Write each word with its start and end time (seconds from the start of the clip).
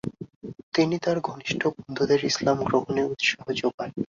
তিনি 0.73 0.95
তার 0.99 1.17
ঘনিষ্ঠ 1.21 1.61
বন্ধুদের 1.75 2.21
ইসলাম 2.25 2.57
গ্রহণে 2.63 3.01
উৎসাহ 3.03 3.45
যোগান। 3.59 3.89